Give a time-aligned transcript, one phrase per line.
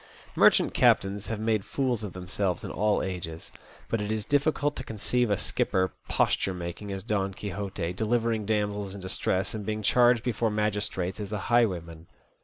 [0.35, 3.51] Merchant captains have made fools of themselves in all ages;
[3.87, 8.95] but it is difficult to conceive a skipper posture making as Don Quixote, delivering damsels
[8.95, 12.07] in distress, and being charged before magistrates as a highwayman.